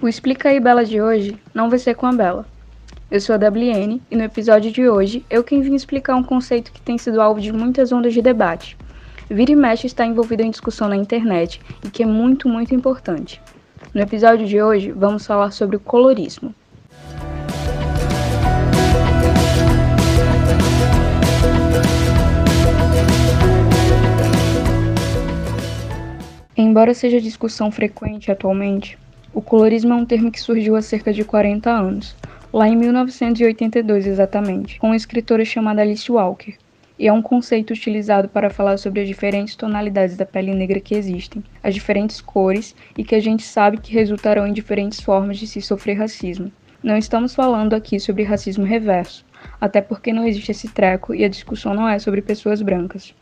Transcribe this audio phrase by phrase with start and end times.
[0.00, 2.46] O Explica aí Bela de hoje não vai ser com a Bela.
[3.10, 6.70] Eu sou a Dabliene e no episódio de hoje eu quem vim explicar um conceito
[6.70, 8.76] que tem sido alvo de muitas ondas de debate.
[9.28, 13.42] Vira e mexe está envolvido em discussão na internet e que é muito, muito importante.
[13.92, 16.54] No episódio de hoje vamos falar sobre o colorismo.
[26.56, 28.96] Embora seja discussão frequente atualmente,
[29.38, 32.16] o colorismo é um termo que surgiu há cerca de 40 anos,
[32.52, 36.54] lá em 1982 exatamente, com uma escritora chamada Alice Walker,
[36.98, 40.92] e é um conceito utilizado para falar sobre as diferentes tonalidades da pele negra que
[40.92, 45.46] existem, as diferentes cores e que a gente sabe que resultarão em diferentes formas de
[45.46, 46.50] se sofrer racismo.
[46.82, 49.24] Não estamos falando aqui sobre racismo reverso,
[49.60, 53.14] até porque não existe esse treco e a discussão não é sobre pessoas brancas.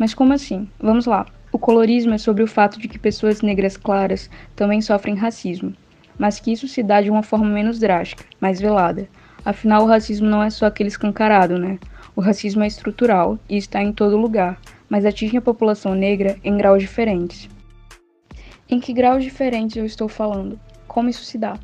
[0.00, 0.68] Mas como assim?
[0.80, 1.24] Vamos lá.
[1.54, 5.72] O colorismo é sobre o fato de que pessoas negras claras também sofrem racismo,
[6.18, 9.08] mas que isso se dá de uma forma menos drástica, mais velada.
[9.44, 11.78] Afinal, o racismo não é só aquele escancarado, né?
[12.16, 16.56] O racismo é estrutural e está em todo lugar, mas atinge a população negra em
[16.56, 17.48] graus diferentes.
[18.68, 20.58] Em que graus diferentes eu estou falando?
[20.88, 21.56] Como isso se dá?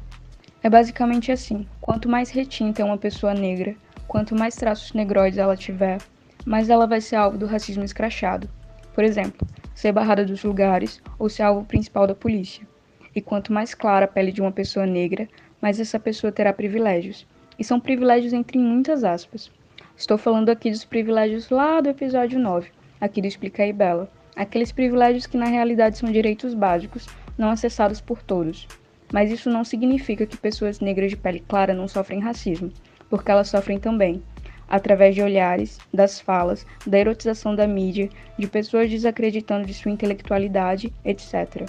[0.63, 3.75] É basicamente assim: quanto mais retinta é uma pessoa negra,
[4.07, 5.99] quanto mais traços negroides ela tiver,
[6.47, 8.49] mais ela vai ser alvo do racismo escrachado.
[8.95, 12.67] Por exemplo, ser barrada dos lugares ou ser alvo principal da polícia.
[13.15, 15.29] E quanto mais clara a pele de uma pessoa negra,
[15.61, 17.27] mais essa pessoa terá privilégios.
[17.59, 19.51] E são privilégios entre muitas aspas.
[19.97, 24.11] Estou falando aqui dos privilégios lá do episódio 9, aqui do Explica aí Bela.
[24.35, 28.67] Aqueles privilégios que na realidade são direitos básicos, não acessados por todos.
[29.13, 32.73] Mas isso não significa que pessoas negras de pele clara não sofrem racismo,
[33.11, 34.23] porque elas sofrem também
[34.71, 40.93] através de olhares, das falas, da erotização da mídia, de pessoas desacreditando de sua intelectualidade,
[41.05, 41.69] etc.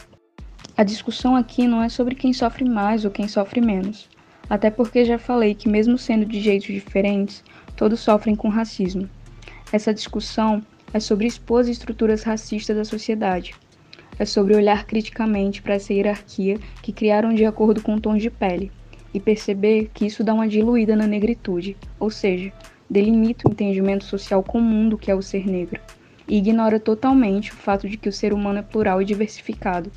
[0.78, 4.08] A discussão aqui não é sobre quem sofre mais ou quem sofre menos,
[4.50, 7.44] até porque já falei que, mesmo sendo de jeitos diferentes,
[7.76, 9.10] todos sofrem com racismo.
[9.72, 10.62] Essa discussão
[10.94, 13.56] é sobre expor as estruturas racistas da sociedade.
[14.20, 18.72] É sobre olhar criticamente para essa hierarquia que criaram de acordo com tons de pele
[19.14, 22.52] e perceber que isso dá uma diluída na negritude, ou seja,
[22.91, 25.79] delimita o entendimento social comum do que é o ser negro
[26.28, 29.90] e ignora totalmente o fato de que o ser humano é plural e diversificado.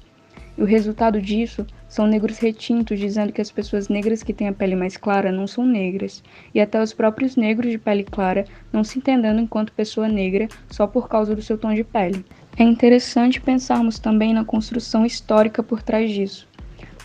[0.56, 4.52] E o resultado disso são negros retintos dizendo que as pessoas negras que têm a
[4.52, 6.22] pele mais clara não são negras,
[6.54, 10.86] e até os próprios negros de pele clara não se entendendo enquanto pessoa negra só
[10.86, 12.24] por causa do seu tom de pele.
[12.56, 16.48] É interessante pensarmos também na construção histórica por trás disso,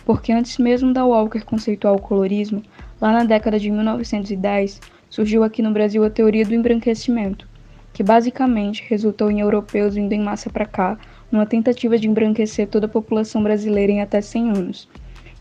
[0.04, 2.62] porque antes mesmo da Walker conceituar o colorismo,
[3.00, 4.80] lá na década de 1910,
[5.10, 7.46] surgiu aqui no Brasil a teoria do embranquecimento,
[7.92, 10.96] que basicamente resultou em europeus vindo em massa para cá
[11.30, 14.88] numa tentativa de embranquecer toda a população brasileira em até 100 anos.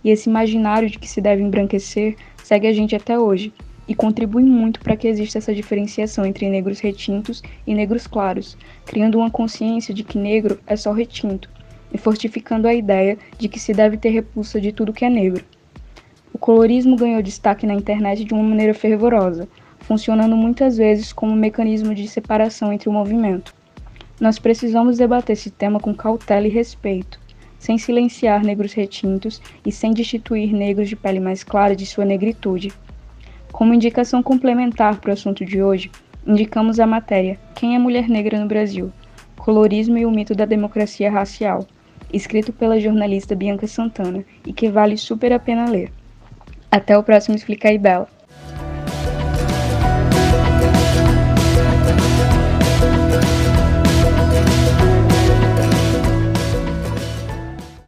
[0.03, 3.53] E esse imaginário de que se deve embranquecer segue a gente até hoje
[3.87, 9.17] e contribui muito para que exista essa diferenciação entre negros retintos e negros claros, criando
[9.17, 11.49] uma consciência de que negro é só retinto
[11.91, 15.43] e fortificando a ideia de que se deve ter repulsa de tudo que é negro.
[16.39, 19.45] O colorismo ganhou destaque na internet de uma maneira fervorosa,
[19.79, 23.53] funcionando muitas vezes como um mecanismo de separação entre o movimento.
[24.21, 27.19] Nós precisamos debater esse tema com cautela e respeito,
[27.59, 32.71] sem silenciar negros retintos e sem destituir negros de pele mais clara de sua negritude.
[33.51, 35.91] Como indicação complementar para o assunto de hoje,
[36.25, 38.93] indicamos a matéria Quem é Mulher Negra no Brasil?
[39.35, 41.67] Colorismo e o Mito da Democracia Racial,
[42.13, 45.98] escrito pela jornalista Bianca Santana e que vale super a pena ler.
[46.71, 48.07] Até o próximo Explica aí, Bela.